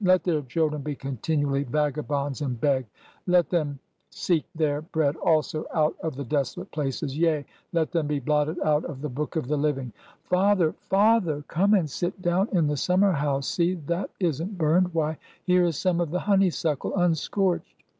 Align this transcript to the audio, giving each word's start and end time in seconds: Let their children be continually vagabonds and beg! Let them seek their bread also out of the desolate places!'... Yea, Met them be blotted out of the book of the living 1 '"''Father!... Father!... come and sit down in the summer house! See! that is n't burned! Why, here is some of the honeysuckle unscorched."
Let 0.11 0.23
their 0.23 0.41
children 0.41 0.81
be 0.81 0.95
continually 0.95 1.61
vagabonds 1.63 2.41
and 2.41 2.59
beg! 2.59 2.87
Let 3.27 3.51
them 3.51 3.77
seek 4.09 4.45
their 4.55 4.81
bread 4.81 5.15
also 5.17 5.67
out 5.75 5.95
of 6.01 6.15
the 6.15 6.23
desolate 6.23 6.71
places!'... 6.71 7.15
Yea, 7.15 7.45
Met 7.71 7.91
them 7.91 8.07
be 8.07 8.19
blotted 8.19 8.59
out 8.61 8.83
of 8.85 9.01
the 9.03 9.09
book 9.09 9.35
of 9.35 9.47
the 9.47 9.57
living 9.57 9.93
1 9.93 9.93
'"''Father!... 10.41 10.71
Father!... 10.79 11.43
come 11.47 11.75
and 11.75 11.87
sit 11.87 12.19
down 12.19 12.49
in 12.51 12.65
the 12.65 12.77
summer 12.77 13.11
house! 13.11 13.47
See! 13.47 13.75
that 13.75 14.09
is 14.19 14.41
n't 14.41 14.57
burned! 14.57 14.91
Why, 14.91 15.19
here 15.43 15.65
is 15.65 15.77
some 15.77 16.01
of 16.01 16.09
the 16.09 16.21
honeysuckle 16.21 16.95
unscorched." 16.97 17.83